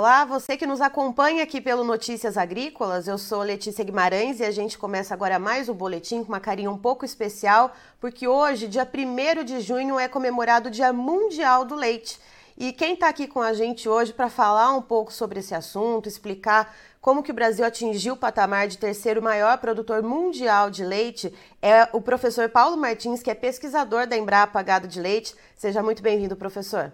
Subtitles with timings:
[0.00, 4.50] Olá, você que nos acompanha aqui pelo Notícias Agrícolas, eu sou Letícia Guimarães e a
[4.52, 8.86] gente começa agora mais o boletim com uma carinha um pouco especial, porque hoje, dia
[8.86, 12.16] 1 de junho, é comemorado o Dia Mundial do Leite.
[12.56, 16.08] E quem está aqui com a gente hoje para falar um pouco sobre esse assunto,
[16.08, 21.34] explicar como que o Brasil atingiu o patamar de terceiro maior produtor mundial de leite,
[21.60, 25.34] é o professor Paulo Martins, que é pesquisador da Embrapa Gado de Leite.
[25.56, 26.92] Seja muito bem-vindo, professor.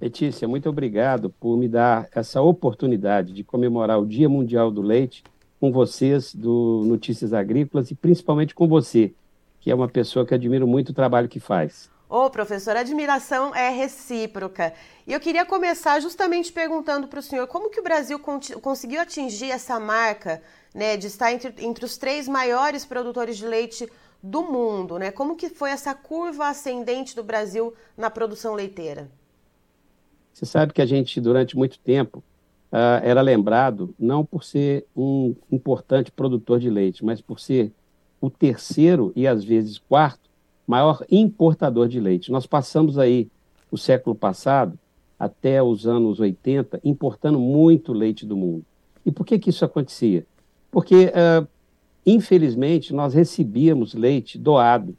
[0.00, 5.24] Letícia, muito obrigado por me dar essa oportunidade de comemorar o Dia Mundial do Leite
[5.58, 9.12] com vocês do Notícias Agrícolas e principalmente com você,
[9.58, 11.90] que é uma pessoa que admiro muito o trabalho que faz.
[12.08, 14.72] Ô, oh, professor, a admiração é recíproca.
[15.04, 18.20] E eu queria começar justamente perguntando para o senhor como que o Brasil
[18.62, 20.40] conseguiu atingir essa marca
[20.72, 23.90] né, de estar entre, entre os três maiores produtores de leite
[24.22, 25.10] do mundo, né?
[25.10, 29.10] Como que foi essa curva ascendente do Brasil na produção leiteira?
[30.38, 32.22] Você sabe que a gente, durante muito tempo,
[32.70, 37.72] uh, era lembrado não por ser um importante produtor de leite, mas por ser
[38.20, 40.30] o terceiro e às vezes quarto
[40.64, 42.30] maior importador de leite.
[42.30, 43.28] Nós passamos aí
[43.68, 44.78] o século passado,
[45.18, 48.64] até os anos 80, importando muito leite do mundo.
[49.04, 50.24] E por que, que isso acontecia?
[50.70, 51.48] Porque, uh,
[52.06, 54.96] infelizmente, nós recebíamos leite doado.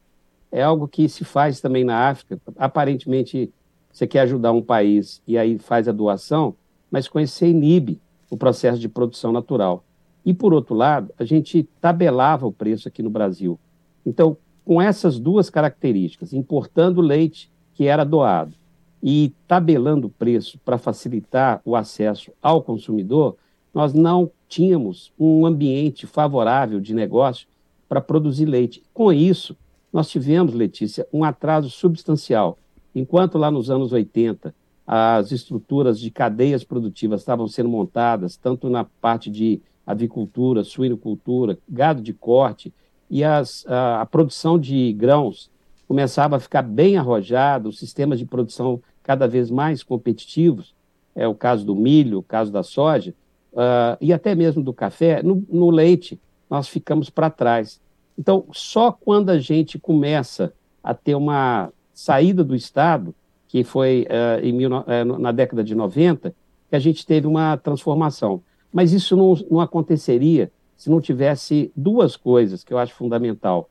[0.51, 2.41] É algo que se faz também na África.
[2.57, 3.53] Aparentemente,
[3.91, 6.55] você quer ajudar um país e aí faz a doação,
[6.91, 9.83] mas com isso você inibe o processo de produção natural.
[10.25, 13.59] E, por outro lado, a gente tabelava o preço aqui no Brasil.
[14.05, 18.53] Então, com essas duas características, importando leite que era doado
[19.01, 23.37] e tabelando o preço para facilitar o acesso ao consumidor,
[23.73, 27.47] nós não tínhamos um ambiente favorável de negócio
[27.87, 28.83] para produzir leite.
[28.93, 29.55] Com isso,
[29.91, 32.57] nós tivemos, Letícia, um atraso substancial
[32.93, 34.53] Enquanto lá nos anos 80
[34.91, 42.01] as estruturas de cadeias produtivas estavam sendo montadas, tanto na parte de avicultura, suinocultura, gado
[42.01, 42.73] de corte,
[43.07, 45.51] e as, a, a, produção de grãos
[45.87, 50.73] começava a ficar bem arrojada, os sistemas de produção cada vez mais competitivos,
[51.15, 53.13] é o caso do milho, o caso da soja,
[53.53, 57.79] uh, e até mesmo do café, no, no leite, nós ficamos para trás.
[58.17, 60.51] Então, só quando a gente começa
[60.83, 63.13] a ter uma saída do Estado,
[63.45, 66.33] que foi uh, em mil, uh, na década de 90,
[66.69, 68.41] que a gente teve uma transformação.
[68.71, 73.69] Mas isso não, não aconteceria se não tivesse duas coisas que eu acho fundamental.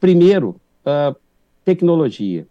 [0.00, 1.14] Primeiro, uh,
[1.64, 2.48] tecnologia.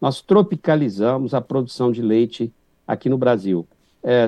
[0.00, 2.50] Nós tropicalizamos a produção de leite
[2.88, 3.66] aqui no Brasil.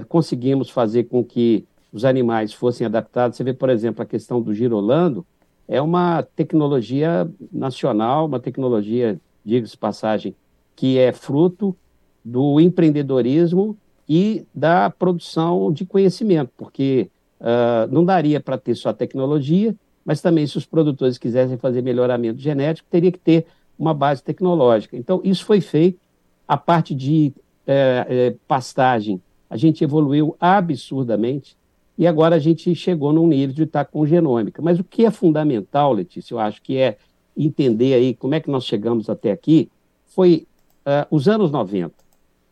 [0.08, 3.36] Conseguimos fazer com que os animais fossem adaptados.
[3.36, 5.26] Você vê, por exemplo, a questão do girolando,
[5.66, 10.34] é uma tecnologia nacional, uma tecnologia diga-se passagem,
[10.74, 11.76] que é fruto
[12.24, 13.76] do empreendedorismo
[14.08, 17.10] e da produção de conhecimento, porque
[17.40, 19.74] uh, não daria para ter só tecnologia,
[20.04, 23.46] mas também se os produtores quisessem fazer melhoramento genético, teria que ter
[23.78, 24.96] uma base tecnológica.
[24.96, 25.98] Então, isso foi feito.
[26.46, 27.32] A parte de
[27.66, 31.56] é, é, pastagem, a gente evoluiu absurdamente
[31.96, 34.60] e agora a gente chegou num nível de estar com genômica.
[34.60, 36.98] Mas o que é fundamental, Letícia, eu acho que é
[37.36, 39.70] entender aí como é que nós chegamos até aqui,
[40.06, 40.46] foi
[40.86, 41.92] uh, os anos 90.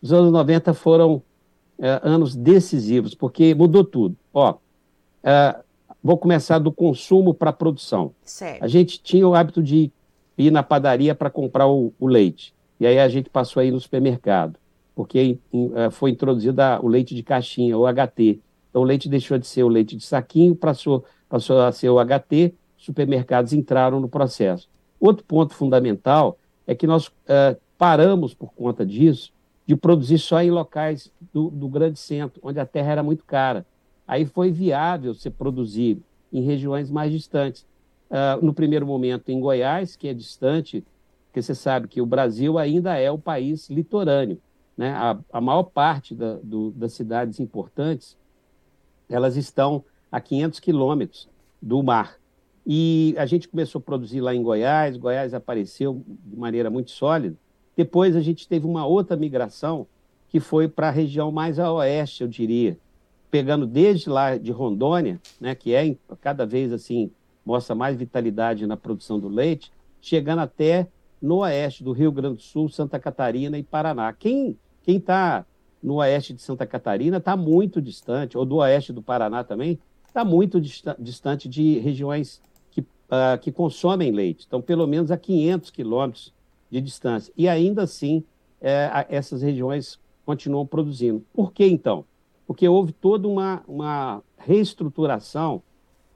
[0.01, 1.23] Os anos 90 foram uh,
[2.03, 4.17] anos decisivos, porque mudou tudo.
[4.35, 5.63] Ó, uh,
[6.03, 8.13] vou começar do consumo para a produção.
[8.25, 8.63] Certo.
[8.63, 9.91] A gente tinha o hábito de
[10.37, 12.53] ir na padaria para comprar o, o, leite.
[12.81, 14.59] E aí a gente passou aí no supermercado,
[14.95, 15.39] porque
[15.93, 18.41] foi introduzido a, o leite de caixinha, o HT.
[18.69, 21.99] Então o leite deixou de ser o leite de saquinho, passou, passou a ser o
[22.05, 22.55] HT,
[22.85, 24.69] supermercados entraram no processo.
[24.99, 29.33] Outro ponto fundamental é que nós uh, paramos, por conta disso,
[29.67, 33.65] de produzir só em locais do, do, grande centro, onde a terra era muito cara.
[34.07, 35.99] Aí foi viável se produzir
[36.33, 37.67] em regiões mais distantes.
[38.11, 40.85] Uh, no primeiro momento, em Goiás, que é distante,
[41.27, 44.39] porque você sabe que o Brasil ainda é o país litorâneo.
[44.77, 44.91] Né?
[44.93, 48.17] A, a maior parte da, do, das cidades importantes
[49.09, 51.29] elas estão a 500 quilômetros
[51.61, 52.17] do mar.
[52.67, 57.37] E a gente começou a produzir lá em Goiás, Goiás apareceu de maneira muito sólida.
[57.77, 59.87] Depois a gente teve uma outra migração
[60.29, 62.79] que foi para a região mais a oeste, eu diria,
[63.31, 67.11] pegando desde lá de Rondônia, né, que é cada vez assim
[67.45, 70.87] mostra mais vitalidade na produção do leite, chegando até
[71.21, 74.13] no oeste do Rio Grande do Sul, Santa Catarina e Paraná.
[74.13, 75.47] Quem quem está
[75.83, 80.25] no oeste de Santa Catarina está muito distante, ou do oeste do Paraná também, está
[80.25, 82.41] muito distante de regiões
[83.13, 86.33] uh, que consomem leite, então pelo menos a 500 quilômetros
[86.71, 87.33] de distância.
[87.37, 88.25] E ainda assim,
[88.61, 91.23] é, essas regiões continuam produzindo.
[91.33, 92.05] Por que então?
[92.53, 95.63] porque houve toda uma, uma reestruturação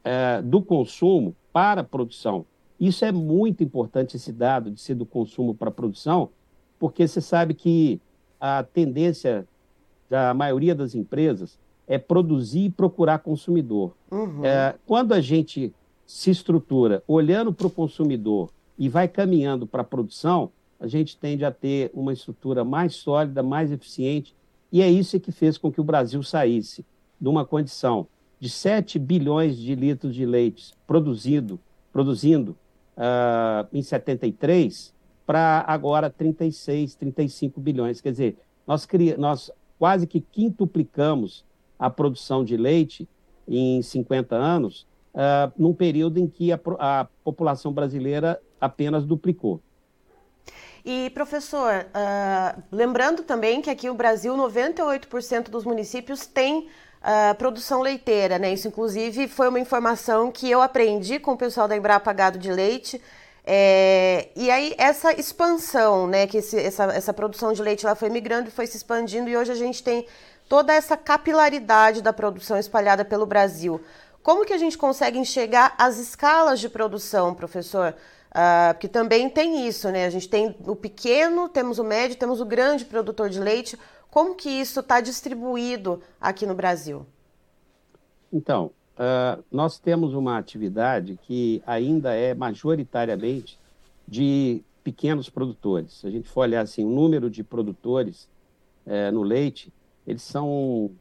[0.04, 2.44] é, do consumo para a produção.
[2.78, 6.28] Isso é muito importante, esse dado de ser do consumo para a produção,
[6.78, 7.98] porque você sabe que
[8.38, 9.48] a tendência
[10.10, 11.58] da maioria das empresas
[11.88, 13.92] é produzir e procurar consumidor.
[14.10, 14.44] Uhum.
[14.44, 15.72] É, quando a gente
[16.06, 21.44] se estrutura olhando para o consumidor e vai caminhando para a produção, a gente tende
[21.44, 24.34] a ter uma estrutura mais sólida, mais eficiente,
[24.70, 26.84] e é isso que fez com que o Brasil saísse
[27.20, 28.06] de uma condição
[28.38, 31.58] de 7 bilhões de litros de leite produzido,
[31.92, 32.56] produzindo
[32.96, 34.94] uh, em 73
[35.24, 38.00] para agora 36, 35 bilhões.
[38.00, 38.36] Quer dizer,
[38.66, 38.86] nós,
[39.18, 41.44] nós quase que quintuplicamos
[41.78, 43.08] a produção de leite
[43.48, 44.86] em 50 anos,
[45.16, 49.60] uh, num período em que a, a população brasileira apenas duplicou.
[50.84, 56.68] E, professor, uh, lembrando também que aqui no Brasil, 98% dos municípios têm
[57.02, 58.52] uh, produção leiteira, né?
[58.52, 62.52] Isso, inclusive, foi uma informação que eu aprendi com o pessoal da Embrapa Gado de
[62.52, 63.02] Leite.
[63.44, 66.26] É, e aí, essa expansão, né?
[66.28, 69.36] Que esse, essa, essa produção de leite lá foi migrando e foi se expandindo, e
[69.36, 70.06] hoje a gente tem
[70.48, 73.80] toda essa capilaridade da produção espalhada pelo Brasil.
[74.26, 77.94] Como que a gente consegue enxergar as escalas de produção, professor?
[78.32, 80.04] Uh, porque também tem isso, né?
[80.04, 83.78] A gente tem o pequeno, temos o médio, temos o grande produtor de leite.
[84.10, 87.06] Como que isso está distribuído aqui no Brasil?
[88.32, 93.56] Então, uh, nós temos uma atividade que ainda é majoritariamente
[94.08, 96.00] de pequenos produtores.
[96.00, 98.28] Se a gente for olhar assim, o número de produtores
[98.88, 99.72] uh, no leite,
[100.04, 100.48] eles são.
[100.48, 100.96] O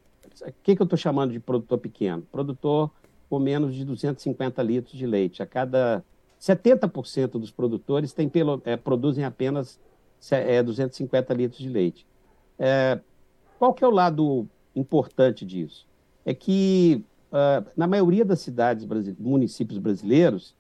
[0.62, 2.22] que, que eu estou chamando de produtor pequeno?
[2.32, 2.92] Produtor
[3.36, 6.02] com menos de 250 litros de leite a cada
[6.40, 9.78] 70% dos produtores tem pelo, é, produzem apenas
[10.32, 12.08] é, 250 litros de leite.
[12.58, 12.98] É,
[13.60, 15.86] qual que é o lado importante disso?
[16.26, 18.88] É que uh, na maioria das cidades,
[19.20, 20.56] municípios brasileiros,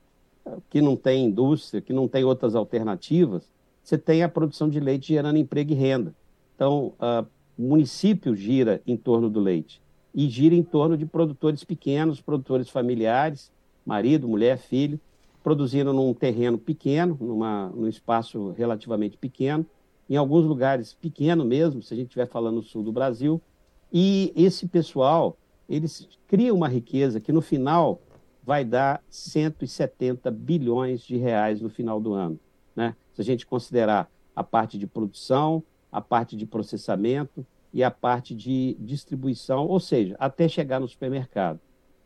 [0.45, 3.49] uh, que não tem indústria, que não tem outras alternativas,
[3.81, 6.13] você tem a produção de leite gerando emprego e renda.
[6.55, 7.25] Então, uh,
[7.57, 9.81] o município gira em torno do leite
[10.15, 13.51] e gira em torno de produtores pequenos, produtores familiares,
[13.85, 14.97] marido, mulher, filho,
[15.43, 19.65] produzindo num terreno pequeno, numa, num espaço relativamente pequeno,
[20.09, 23.41] em alguns lugares pequeno mesmo, se a gente estiver falando no sul do Brasil,
[23.91, 28.01] e esse pessoal, eles criam uma riqueza que no final
[28.41, 32.39] vai dar 170 bilhões de reais no final do ano,
[32.75, 32.95] né?
[33.13, 37.45] Se a gente considerar a parte de produção, a parte de processamento
[37.75, 41.59] e a parte de distribuição, ou seja, até chegar no supermercado.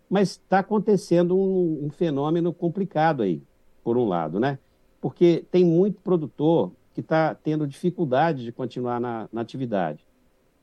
[0.09, 3.43] Mas está acontecendo um, um, fenômeno complicado aí,
[3.83, 4.57] por um lado, né?
[4.99, 10.03] Porque tem muito produtor que está tendo dificuldade de continuar na, na, atividade.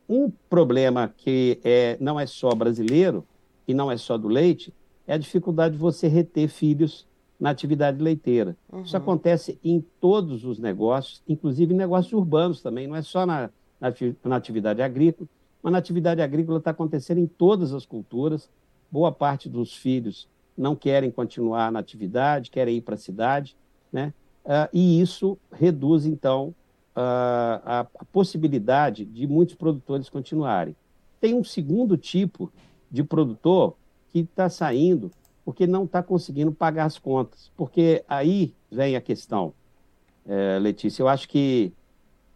[0.08, 3.24] Um problema que é, não é só brasileiro
[3.66, 4.74] e não é só do leite
[5.06, 7.06] é a dificuldade de você reter filhos
[7.38, 8.56] na atividade leiteira.
[8.72, 8.82] Uhum.
[8.82, 13.50] Isso acontece em todos os negócios, inclusive em negócios urbanos também, não é só na,
[13.80, 15.28] na, atividade agrícola,
[15.62, 18.50] mas na atividade agrícola está acontecendo em todas as culturas,
[18.90, 23.56] boa parte dos filhos não querem continuar na atividade, querem ir para a cidade,
[23.92, 24.12] né?
[24.44, 26.54] Uh, e isso reduz, então,
[26.96, 30.74] uh, a, a, possibilidade de muitos produtores continuarem.
[31.20, 32.50] Tem um segundo tipo
[32.90, 33.76] de produtor
[34.12, 35.10] que está saindo
[35.46, 37.52] porque não está conseguindo pagar as contas.
[37.56, 39.54] Porque aí vem a questão,
[40.26, 41.02] é, Letícia.
[41.02, 41.72] Eu acho que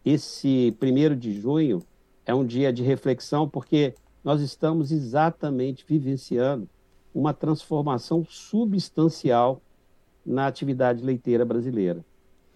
[0.04, 1.83] esse primeiro de junho
[2.25, 6.69] é um dia de reflexão, porque nós estamos exatamente vivenciando
[7.14, 9.61] uma transformação substancial
[10.25, 12.04] na atividade leiteira brasileira.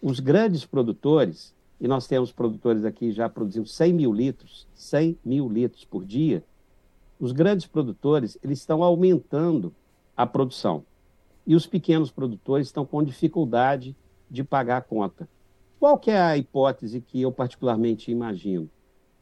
[0.01, 5.49] Os grandes produtores, e nós temos produtores aqui já produzindo 100 mil litros, 100 mil
[5.49, 6.45] litros por dia,
[7.19, 9.75] os grandes produtores eles estão aumentando
[10.17, 10.85] a produção.
[11.47, 13.97] E os pequenos produtores estão com dificuldade
[14.31, 15.29] de pagar a conta.
[15.85, 18.71] Qual que é a hipótese que eu particularmente imagino?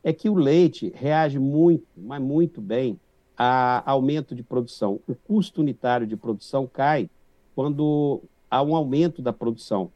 [0.00, 3.00] é que o leite reage muito, mas muito bem,
[3.36, 5.00] a aumento de produção.
[5.08, 7.10] O custo unitário de produção cai
[7.52, 9.90] quando há um aumento da produção.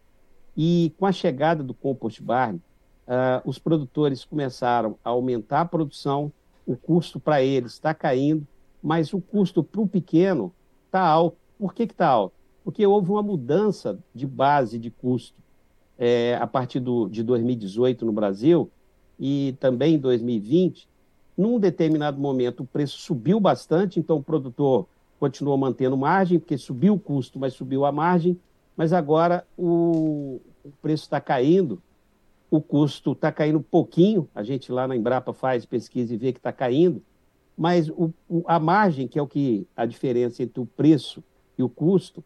[0.57, 6.33] E com a chegada do compost barn, uh, os produtores começaram a aumentar a produção,
[6.67, 8.45] o custo para eles está caindo,
[8.83, 10.53] mas o custo para o pequeno
[10.87, 11.37] está alto.
[11.61, 12.35] Por que está alto?
[12.65, 15.46] Porque houve uma mudança de base de custo
[15.99, 18.71] é, a partir do, de 2018 no Brasil,
[19.19, 20.89] e também em 2020,
[21.37, 24.87] num determinado momento o preço subiu bastante, então o produtor
[25.19, 28.39] continuou mantendo margem, porque subiu o custo, mas subiu a margem,
[28.77, 31.83] mas agora o, o preço está caindo,
[32.51, 36.39] o custo está caindo pouquinho, a gente lá na Embrapa faz pesquisa e vê que
[36.39, 37.03] está caindo,
[37.57, 41.25] mas o, o, a margem, que é o que a diferença entre o preço
[41.57, 42.23] e o custo,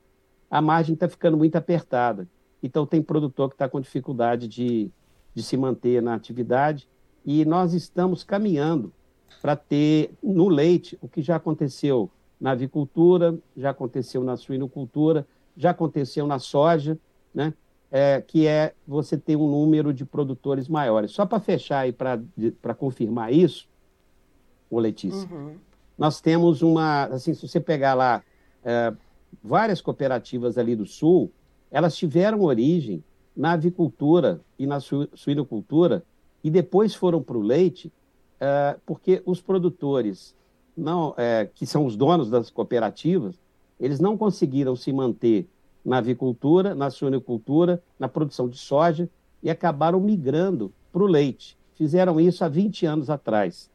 [0.51, 2.27] a margem está ficando muito apertada.
[2.63, 4.91] Então, tem produtor que está com dificuldade de,
[5.35, 6.89] de se manter na atividade
[7.25, 8.93] e nós estamos caminhando
[9.41, 15.27] para ter no leite o que já aconteceu na avicultura, já aconteceu na suinocultura,
[15.57, 16.99] já aconteceu na soja,
[17.35, 17.53] né?
[17.93, 21.11] É, que é você ter um número de produtores maiores.
[21.11, 23.69] Só para fechar e para confirmar isso,
[24.71, 25.57] o Letícia, uhum.
[25.99, 28.23] nós temos uma, assim, se você pegar lá
[28.65, 28.95] é,
[29.43, 31.33] várias cooperativas ali do Sul,
[31.71, 33.03] elas tiveram origem
[33.37, 36.03] na avicultura e na suinocultura
[36.43, 37.93] e depois foram para o leite,
[38.41, 40.35] é, porque os produtores,
[40.77, 43.39] não, é, que são os donos das cooperativas,
[43.79, 45.49] eles não conseguiram se manter
[45.85, 49.09] na avicultura, na suinocultura, na produção de soja
[49.43, 51.57] e acabaram migrando para o leite.
[51.75, 53.71] Fizeram isso há 20 anos atrás.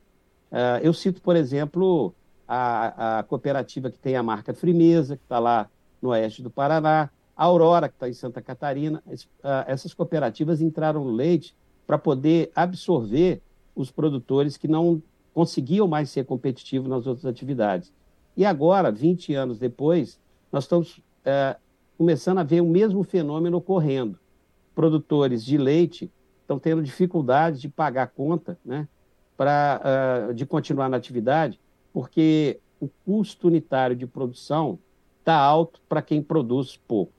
[0.51, 2.13] Uh, eu cito, por exemplo,
[2.47, 5.67] a, a, cooperativa que tem a marca Frimeza, que está lá
[6.01, 9.03] no oeste do Paraná, a Aurora, que está em Santa Catarina.
[9.07, 9.21] uh,
[9.67, 13.41] essas cooperativas entraram no leite para poder absorver
[13.75, 15.01] os produtores que não
[15.33, 17.91] conseguiam mais ser competitivos nas outras atividades.
[18.37, 20.19] E agora, 20 anos depois,
[20.51, 21.59] nós estamos uh,
[21.97, 24.17] começando a ver o mesmo fenômeno ocorrendo.
[24.73, 26.11] Produtores de leite
[26.41, 28.87] estão tendo dificuldade de pagar conta, né,
[29.35, 31.59] para uh, de continuar na atividade,
[31.91, 34.79] porque o custo unitário de produção
[35.19, 37.14] está alto para quem produz pouco.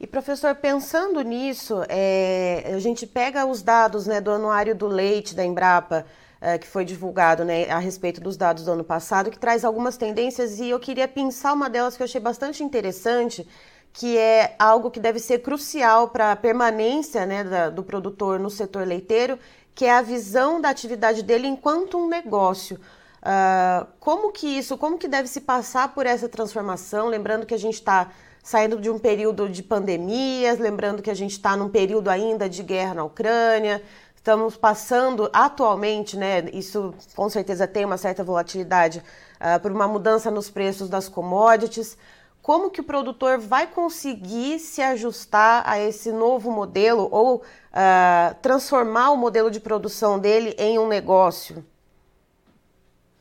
[0.00, 5.34] E professor, pensando nisso, é, a gente pega os dados né, do anuário do leite
[5.34, 6.06] da Embrapa,
[6.40, 9.96] é, que foi divulgado né, a respeito dos dados do ano passado, que traz algumas
[9.96, 13.44] tendências e eu queria pensar uma delas que eu achei bastante interessante,
[13.92, 18.50] que é algo que deve ser crucial para a permanência né, da, do produtor no
[18.50, 19.36] setor leiteiro,
[19.74, 22.78] que é a visão da atividade dele enquanto um negócio.
[23.20, 27.08] Uh, como que isso, como que deve se passar por essa transformação?
[27.08, 28.12] Lembrando que a gente está
[28.48, 32.62] saindo de um período de pandemias, lembrando que a gente está num período ainda de
[32.62, 33.82] guerra na Ucrânia,
[34.16, 36.48] estamos passando atualmente, né?
[36.54, 39.02] Isso com certeza tem uma certa volatilidade
[39.38, 41.98] uh, por uma mudança nos preços das commodities.
[42.40, 49.10] Como que o produtor vai conseguir se ajustar a esse novo modelo ou uh, transformar
[49.10, 51.62] o modelo de produção dele em um negócio?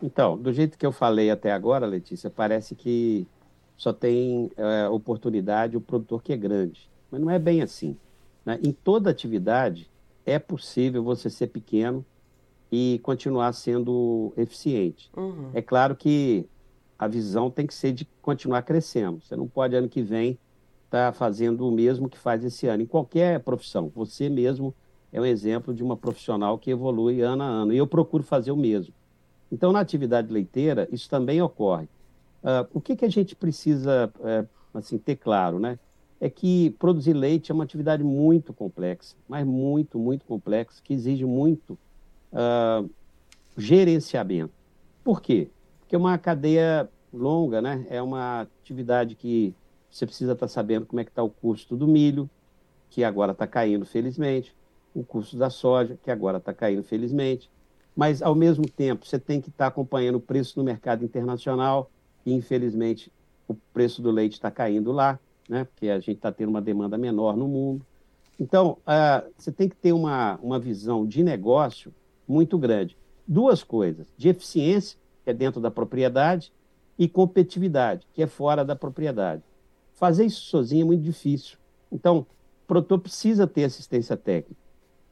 [0.01, 3.27] Então, do jeito que eu falei até agora, Letícia, parece que
[3.77, 6.89] só tem é, oportunidade o produtor que é grande.
[7.11, 7.95] Mas não é bem assim.
[8.43, 8.59] Né?
[8.63, 9.89] Em toda atividade,
[10.25, 12.03] é possível você ser pequeno
[12.71, 15.09] e continuar sendo eficiente.
[15.15, 15.51] Uhum.
[15.53, 16.45] É claro que
[16.97, 19.21] a visão tem que ser de continuar crescendo.
[19.21, 20.37] Você não pode, ano que vem,
[20.85, 23.91] estar tá fazendo o mesmo que faz esse ano, em qualquer profissão.
[23.95, 24.73] Você mesmo
[25.13, 27.73] é um exemplo de uma profissional que evolui ano a ano.
[27.73, 28.93] E eu procuro fazer o mesmo.
[29.51, 31.87] Então, na atividade leiteira, isso também ocorre.
[32.47, 35.77] Uh, o que, que a gente precisa uh, assim, ter claro, né?
[36.17, 41.25] É que produzir leite é uma atividade muito complexa, mas muito, muito complexa, que exige
[41.25, 41.77] muito
[42.31, 42.89] uh,
[43.57, 44.53] gerenciamento.
[45.03, 45.49] Por quê?
[45.81, 47.85] Porque é uma cadeia longa, né?
[47.89, 49.53] É uma atividade que
[49.91, 52.29] você precisa estar sabendo como é que está o custo do milho,
[52.89, 54.55] que agora está caindo, felizmente,
[54.95, 57.51] o custo da soja, que agora está caindo, felizmente,
[57.93, 61.91] mas, ao mesmo tempo, você tem que estar acompanhando o preço no mercado internacional,
[62.33, 63.11] infelizmente,
[63.47, 65.63] o preço do leite está caindo lá, né?
[65.63, 67.85] porque a gente está tendo uma demanda menor no mundo.
[68.39, 71.93] Então, uh, você tem que ter uma, uma visão de negócio
[72.27, 72.95] muito grande.
[73.27, 76.51] Duas coisas: de eficiência, que é dentro da propriedade,
[76.99, 79.43] e competitividade, que é fora da propriedade.
[79.93, 81.57] Fazer isso sozinho é muito difícil.
[81.91, 84.61] Então, o produtor precisa ter assistência técnica.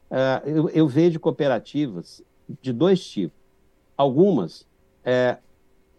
[0.10, 2.22] Uh, eu, eu, vejo cooperativas
[2.62, 3.38] de dois tipos.
[3.98, 4.68] Algumas
[5.04, 5.38] é,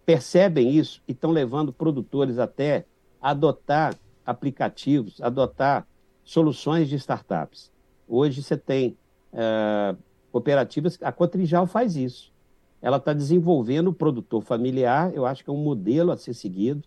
[0.06, 2.86] percebem isso e estão levando produtores até
[3.20, 3.94] adotar
[4.24, 5.86] aplicativos, adotar
[6.22, 7.72] soluções de startups.
[8.08, 8.96] Hoje você tem
[9.32, 9.96] é,
[10.30, 12.32] cooperativas, a Cotrijal faz isso.
[12.80, 16.84] Ela está desenvolvendo o produtor familiar, eu acho que é um modelo a ser seguido.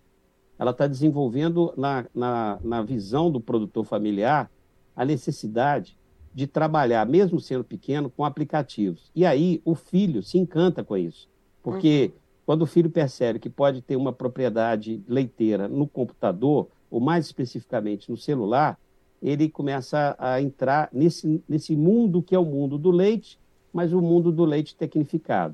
[0.57, 4.49] Ela está desenvolvendo na, na, na visão do produtor familiar
[4.95, 5.97] a necessidade
[6.33, 9.11] de trabalhar, mesmo sendo pequeno, com aplicativos.
[9.13, 11.27] E aí o filho se encanta com isso,
[11.61, 12.19] porque uhum.
[12.49, 18.09] Quando o filho percebe que pode ter uma propriedade leiteira no computador, ou mais especificamente
[18.09, 18.75] no celular,
[19.21, 23.37] ele começa a entrar nesse, nesse mundo que é o mundo do leite,
[23.71, 25.53] mas o mundo do leite tecnificado.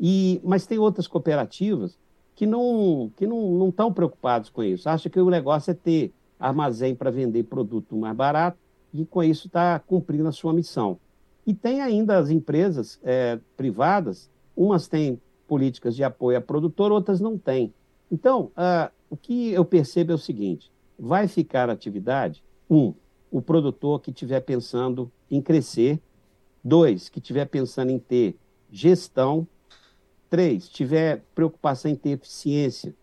[0.00, 1.96] E, mas tem outras cooperativas
[2.34, 4.88] que não que não, não estão preocupados com isso.
[4.88, 8.58] Acham que o negócio é ter armazém para vender produto mais barato
[8.92, 10.98] e com isso está cumprindo a sua missão.
[11.46, 17.20] E tem ainda as empresas é, privadas, umas têm políticas de apoio a produtor, outras
[17.20, 17.72] não têm.
[18.10, 22.94] Então, uh, o que eu percebo é o seguinte: vai ficar atividade, um,
[23.30, 26.00] o produtor que estiver pensando em crescer,
[26.62, 28.36] dois, que estiver pensando em ter
[28.70, 29.46] gestão,
[30.28, 32.94] três, tiver preocupação em ter eficiência.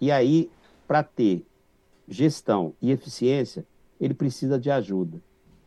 [0.00, 0.50] E aí,
[0.86, 1.44] para ter
[2.08, 3.64] gestão e eficiência,
[4.00, 5.20] ele precisa de ajuda.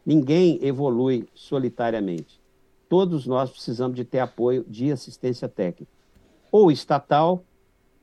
[0.05, 2.41] Ninguém evolui solitariamente.
[2.89, 5.91] Todos nós precisamos de ter apoio de assistência técnica,
[6.53, 7.43] ou estatal,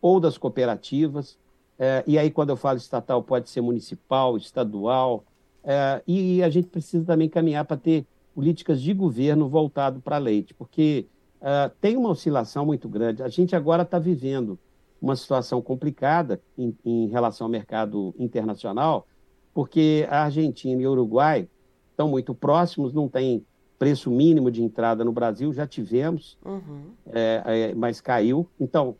[0.03, 1.39] ou das cooperativas.
[1.79, 5.23] É, e aí, quando eu falo estatal, pode ser municipal, estadual.
[5.63, 8.05] É, e a gente precisa também caminhar para ter
[8.35, 11.07] políticas de governo voltado para leite, porque
[11.41, 13.23] é, tem uma oscilação muito grande.
[13.23, 14.59] A gente agora está vivendo
[15.01, 19.07] uma situação complicada em, em relação ao mercado internacional,
[19.55, 21.49] porque a Argentina e o Uruguai
[21.93, 23.47] estão muito próximos, não tem
[23.81, 26.91] preço mínimo de entrada no Brasil, já tivemos, uhum.
[27.11, 28.47] é, é, mas caiu.
[28.61, 28.91] Então,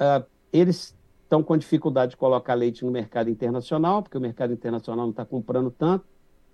[0.00, 5.06] uh, eles estão com dificuldade de colocar leite no mercado internacional, porque o mercado internacional
[5.06, 6.04] não está comprando tanto,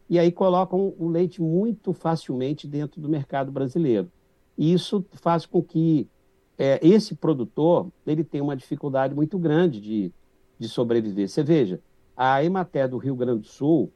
[0.08, 4.10] e aí colocam o leite muito facilmente dentro do mercado brasileiro.
[4.56, 6.08] E isso faz com que
[6.56, 10.10] é, esse produtor ele tenha uma dificuldade muito grande de,
[10.58, 11.28] de sobreviver.
[11.28, 11.78] Você veja,
[12.16, 13.92] a Emater do Rio Grande do Sul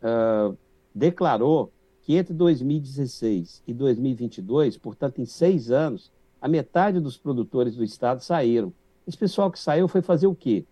[0.00, 0.56] uh,
[0.94, 1.70] declarou
[2.06, 8.22] que entre 2016 e 2022, portanto, em seis anos, a metade dos produtores do estado
[8.22, 8.72] saíram.
[9.08, 10.64] Esse pessoal que saiu foi fazer o quê?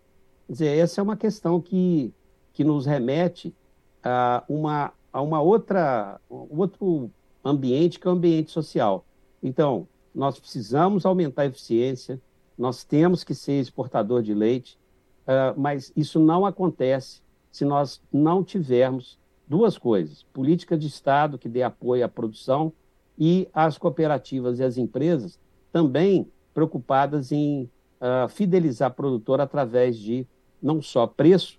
[0.47, 2.14] Quer dizer, essa é uma questão que,
[2.53, 3.53] que nos remete
[4.00, 7.11] a uma, a uma outra, outro
[7.45, 9.05] ambiente, que é o ambiente social.
[9.43, 12.21] Então, nós precisamos aumentar a eficiência,
[12.57, 14.79] nós temos que ser exportador de leite,
[15.26, 21.49] uh, mas isso não acontece se nós não tivermos duas coisas: política de Estado que
[21.49, 22.73] dê apoio à produção
[23.19, 25.38] e as cooperativas e as empresas
[25.73, 30.27] também preocupadas em uh, fidelizar o produtor através de
[30.62, 31.59] não só preço,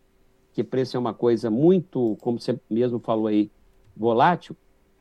[0.53, 3.51] que preço é uma coisa muito, como você mesmo falou aí,
[3.95, 4.55] volátil,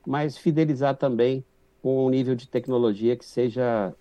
[0.07, 1.45] mas fidelizar também
[1.81, 3.95] com um nível de tecnologia que seja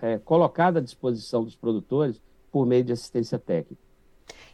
[0.00, 3.83] é, colocado à disposição dos produtores por meio de assistência técnica.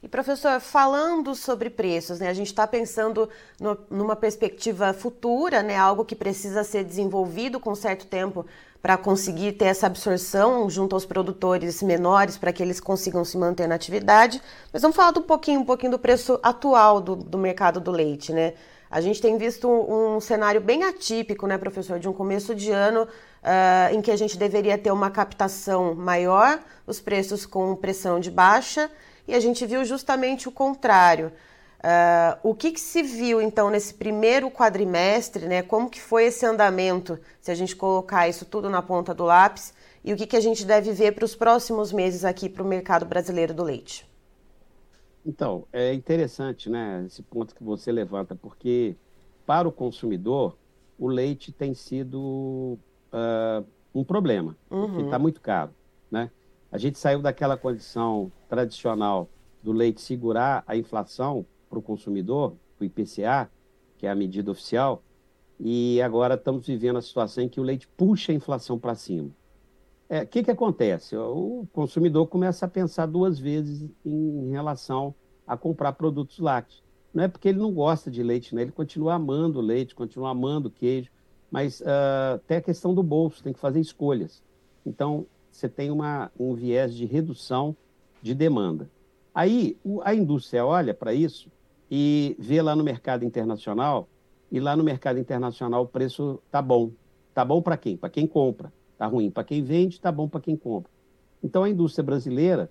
[0.03, 3.29] E professor, falando sobre preços, né, a gente está pensando
[3.61, 8.47] no, numa perspectiva futura, né, algo que precisa ser desenvolvido com certo tempo
[8.81, 13.69] para conseguir ter essa absorção junto aos produtores menores para que eles consigam se manter
[13.69, 14.41] na atividade.
[14.73, 18.33] Mas vamos falar um pouquinho, um pouquinho do preço atual do, do mercado do leite,
[18.33, 18.55] né?
[18.91, 23.03] A gente tem visto um, cenário bem atípico, né, professor, de um começo de ano
[23.03, 28.33] uh, em que a gente deveria ter uma captação maior, os preços com pressão de
[28.33, 28.91] baixa
[29.31, 31.33] e a gente viu justamente o contrário.
[31.79, 35.63] Uh, o que, que, se viu então nesse primeiro quadrimestre, né?
[35.63, 39.73] Como que foi esse andamento, se a gente colocar isso tudo na ponta do lápis,
[40.05, 42.67] e o que, que a gente deve ver para os próximos meses aqui para o
[42.67, 44.07] mercado brasileiro do leite?
[45.25, 48.97] Então, é interessante, né, esse ponto que você levanta, porque
[49.47, 50.57] para o consumidor
[50.99, 52.79] o leite tem sido
[53.13, 53.65] uh,
[53.95, 54.87] um problema, uhum.
[54.87, 55.71] porque está muito caro,
[56.11, 56.31] né?
[56.73, 59.29] A gente saiu daquela condição tradicional
[59.63, 63.51] do leite segurar a inflação para o consumidor, o IPCA,
[63.99, 65.03] que é a medida oficial,
[65.59, 69.29] e agora estamos vivendo a situação em que o leite puxa a inflação para cima.
[69.29, 69.33] O
[70.15, 71.17] é, que, que acontece?
[71.17, 75.15] O consumidor começa a pensar duas vezes em relação
[75.47, 76.83] a comprar produtos lácteos.
[77.13, 78.63] Não é porque ele não gosta de leite, né?
[78.63, 81.11] ele continua amando leite, continua amando queijo,
[81.51, 84.43] mas uh, até a questão do bolso, tem que fazer escolhas.
[84.87, 87.77] Então, você tem uma, um viés de redução
[88.23, 88.89] de demanda.
[89.35, 91.51] Aí a indústria olha para isso
[91.91, 94.09] e vê lá no mercado internacional,
[94.51, 96.91] e lá no mercado internacional o preço tá bom.
[97.33, 97.97] Tá bom para quem?
[97.97, 98.73] Para quem compra.
[98.99, 100.91] Tá ruim para quem vende, tá bom para quem compra.
[101.43, 102.71] Então a indústria brasileira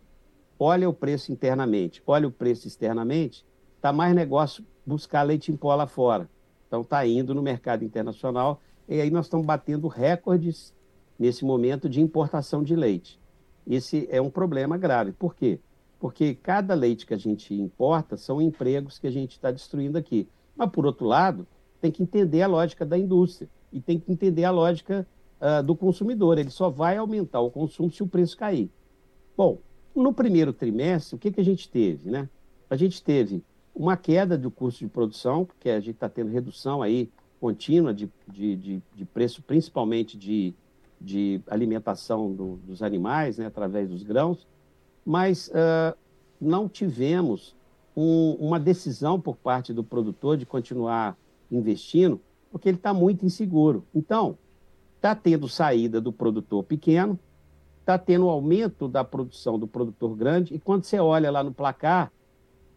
[0.59, 3.45] olha o preço internamente, olha o preço externamente,
[3.81, 6.29] tá mais negócio buscar leite em pó lá fora.
[6.67, 10.73] Então tá indo no mercado internacional e aí nós estamos batendo recordes
[11.19, 13.19] nesse momento de importação de leite.
[13.67, 15.11] Esse é um problema grave.
[15.11, 15.59] Por quê?
[15.99, 20.27] Porque cada leite que a gente importa são empregos que a gente está destruindo aqui.
[20.55, 21.45] Mas, por outro lado,
[21.81, 25.05] tem que entender a lógica da indústria e tem que entender a lógica
[25.41, 26.37] uh, do consumidor.
[26.37, 28.71] Ele só vai aumentar o consumo se o preço cair.
[29.35, 29.59] Bom,
[29.95, 32.09] no primeiro trimestre, o que, que a gente teve?
[32.09, 32.29] Né?
[32.69, 33.43] A gente teve
[33.75, 38.09] uma queda do custo de produção, porque a gente está tendo redução aí contínua de,
[38.27, 40.53] de, de, de preço, principalmente de,
[40.99, 44.47] de alimentação do, dos animais, né, através dos grãos,
[45.05, 45.97] mas uh,
[46.39, 47.55] não tivemos
[47.95, 51.17] um, uma decisão por parte do produtor de continuar
[51.51, 52.19] investindo,
[52.51, 53.85] porque ele está muito inseguro.
[53.93, 54.37] Então,
[54.95, 57.17] está tendo saída do produtor pequeno,
[57.79, 61.53] está tendo um aumento da produção do produtor grande, e quando você olha lá no
[61.53, 62.11] placar,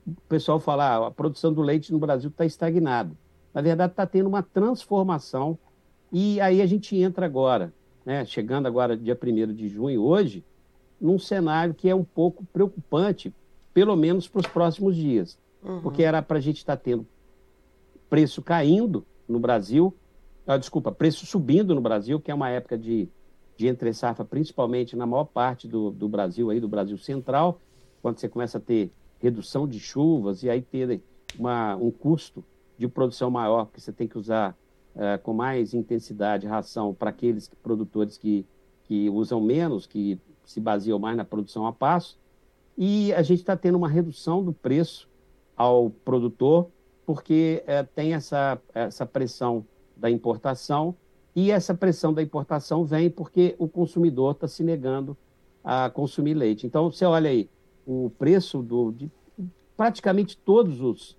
[0.07, 3.13] o pessoal fala, ah, a produção do leite no Brasil está estagnada.
[3.53, 5.59] Na verdade, está tendo uma transformação,
[6.11, 7.73] e aí a gente entra agora,
[8.05, 10.45] né, chegando agora dia 1 de junho, hoje,
[11.01, 13.33] num cenário que é um pouco preocupante,
[13.73, 15.39] pelo menos para os próximos dias.
[15.63, 15.81] Uhum.
[15.81, 17.07] Porque era para a gente estar tá tendo
[18.09, 19.95] preço caindo no Brasil,
[20.47, 23.09] ah, desculpa, preço subindo no Brasil, que é uma época de,
[23.57, 27.61] de entre safra, principalmente na maior parte do, do Brasil, aí, do Brasil central,
[28.01, 31.01] quando você começa a ter redução de chuvas e aí ter
[31.39, 32.45] uma, um custo
[32.77, 34.57] de produção maior, porque você tem que usar
[34.95, 38.47] uh, com mais intensidade ração para aqueles produtores que,
[38.85, 42.19] que usam menos, que se baseiam mais na produção a passo,
[42.77, 45.09] e a gente está tendo uma redução do preço
[45.57, 46.69] ao produtor,
[47.05, 49.65] porque é, tem essa, essa pressão
[49.97, 50.95] da importação,
[51.35, 55.17] e essa pressão da importação vem porque o consumidor está se negando
[55.65, 56.67] a consumir leite.
[56.67, 57.49] Então, você olha aí,
[57.87, 59.11] o preço do, de
[59.77, 61.17] praticamente todos os,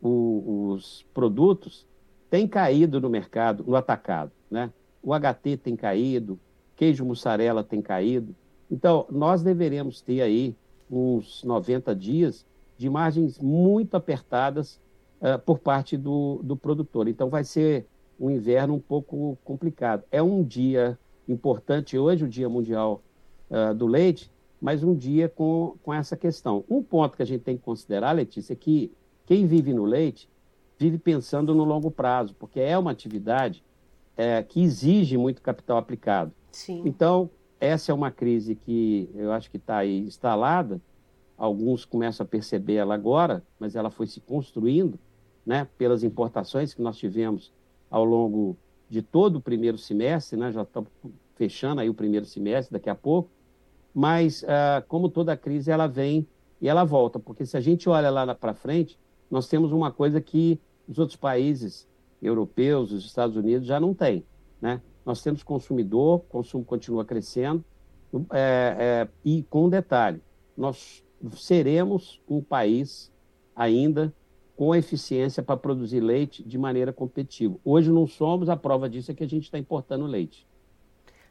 [0.00, 1.86] os produtos
[2.30, 4.32] tem caído no mercado, no atacado.
[4.50, 4.70] Né?
[5.02, 6.38] O HT tem caído,
[6.74, 8.34] queijo mussarela tem caído.
[8.70, 10.54] Então, nós deveremos ter aí
[10.90, 12.44] uns 90 dias
[12.76, 14.80] de margens muito apertadas
[15.20, 17.08] uh, por parte do, do produtor.
[17.08, 17.86] Então, vai ser
[18.18, 20.04] um inverno um pouco complicado.
[20.10, 23.02] É um dia importante hoje, o Dia Mundial
[23.50, 26.64] uh, do Leite, mas um dia com, com essa questão.
[26.68, 28.92] Um ponto que a gente tem que considerar, Letícia, é que
[29.26, 30.28] quem vive no leite
[30.78, 33.64] vive pensando no longo prazo, porque é uma atividade
[34.16, 36.32] é, que exige muito capital aplicado.
[36.52, 36.82] Sim.
[36.84, 40.80] Então, essa é uma crise que eu acho que está aí instalada,
[41.36, 44.98] alguns começam a perceber ela agora, mas ela foi se construindo
[45.44, 47.52] né, pelas importações que nós tivemos
[47.90, 48.56] ao longo
[48.88, 50.90] de todo o primeiro semestre, né, já estamos
[51.34, 53.30] fechando aí o primeiro semestre daqui a pouco,
[53.94, 56.26] mas ah, como toda crise ela vem
[56.60, 58.98] e ela volta, porque se a gente olha lá para frente,
[59.30, 61.88] nós temos uma coisa que os outros países
[62.22, 64.24] europeus, os Estados Unidos já não têm,
[64.60, 64.80] né?
[65.04, 67.64] nós temos consumidor, o consumo continua crescendo,
[68.32, 70.20] é, é, e com um detalhe,
[70.56, 71.04] nós
[71.36, 73.12] seremos um país
[73.54, 74.12] ainda
[74.56, 77.56] com eficiência para produzir leite de maneira competitiva.
[77.64, 80.46] Hoje não somos, a prova disso é que a gente está importando leite.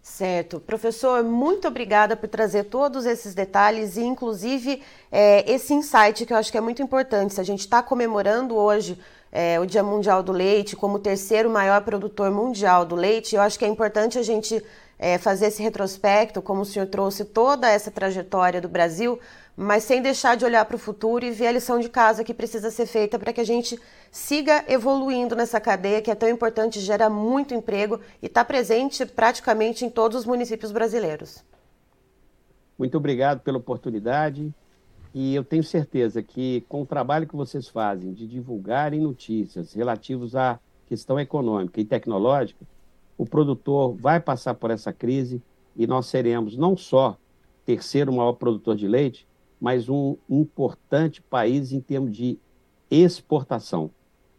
[0.05, 0.59] Certo.
[0.59, 4.79] Professor, muito obrigada por trazer todos esses detalhes e, inclusive,
[5.11, 7.33] é, esse insight que eu acho que é muito importante.
[7.33, 8.99] Se a gente está comemorando hoje
[9.37, 13.41] é, o Dia Mundial do Leite como o terceiro maior produtor mundial do leite, eu
[13.41, 14.63] acho que é importante a gente
[14.97, 19.19] é, fazer esse retrospecto, como o senhor trouxe toda essa trajetória do Brasil,
[19.57, 22.33] mas sem deixar de olhar para o futuro e ver a lição de casa que
[22.33, 23.77] precisa ser feita para que a gente
[24.09, 29.83] siga evoluindo nessa cadeia que é tão importante, gera muito emprego e está presente praticamente
[29.83, 31.43] em todos os municípios brasileiros.
[32.79, 34.49] Muito obrigado pela oportunidade.
[35.17, 40.35] E eu tenho certeza que com o trabalho que vocês fazem de divulgarem notícias relativas
[40.35, 42.67] à questão econômica e tecnológica,
[43.17, 45.41] o produtor vai passar por essa crise
[45.73, 47.17] e nós seremos não só
[47.65, 49.25] terceiro maior produtor de leite,
[49.57, 52.37] mas um importante país em termos de
[52.91, 53.89] exportação.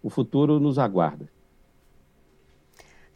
[0.02, 1.26] O futuro nos aguarda.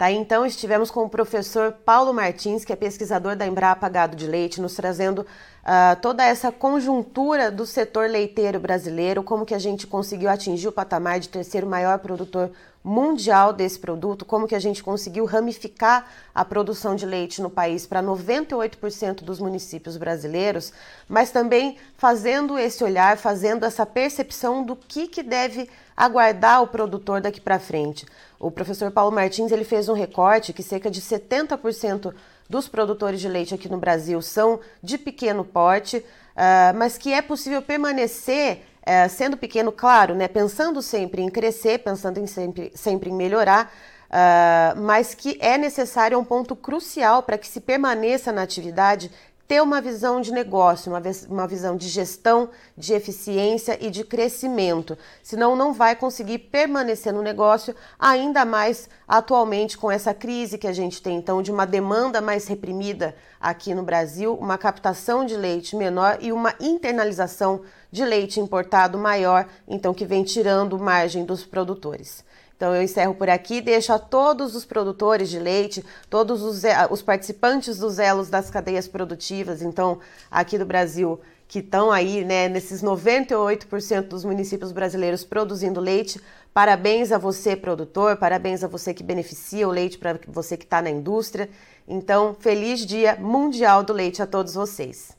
[0.00, 4.26] Tá, então estivemos com o professor Paulo Martins, que é pesquisador da Embrapa Gado de
[4.26, 9.86] Leite, nos trazendo uh, toda essa conjuntura do setor leiteiro brasileiro, como que a gente
[9.86, 12.50] conseguiu atingir o patamar de terceiro maior produtor
[12.82, 17.86] mundial desse produto, como que a gente conseguiu ramificar a produção de leite no país
[17.86, 20.72] para 98% dos municípios brasileiros,
[21.06, 27.20] mas também fazendo esse olhar, fazendo essa percepção do que, que deve aguardar o produtor
[27.20, 28.06] daqui para frente.
[28.40, 32.14] O professor Paulo Martins ele fez um recorte que cerca de 70%
[32.48, 37.20] dos produtores de leite aqui no Brasil são de pequeno porte, uh, mas que é
[37.20, 43.10] possível permanecer é, sendo pequeno, claro, né, pensando sempre em crescer, pensando em sempre, sempre
[43.10, 43.70] em melhorar,
[44.08, 49.10] uh, mas que é necessário é um ponto crucial para que se permaneça na atividade
[49.50, 54.96] ter uma visão de negócio, uma, uma visão de gestão, de eficiência e de crescimento.
[55.24, 60.72] Senão, não vai conseguir permanecer no negócio, ainda mais atualmente com essa crise que a
[60.72, 65.74] gente tem, então, de uma demanda mais reprimida aqui no Brasil, uma captação de leite
[65.74, 72.24] menor e uma internalização de leite importado maior, então, que vem tirando margem dos produtores.
[72.60, 77.00] Então eu encerro por aqui, deixo a todos os produtores de leite, todos os, os
[77.00, 79.98] participantes dos elos das cadeias produtivas, então
[80.30, 81.18] aqui do Brasil,
[81.48, 86.20] que estão aí, né, nesses 98% dos municípios brasileiros produzindo leite.
[86.52, 90.82] Parabéns a você, produtor, parabéns a você que beneficia o leite, para você que está
[90.82, 91.48] na indústria.
[91.88, 95.18] Então, feliz Dia Mundial do Leite a todos vocês.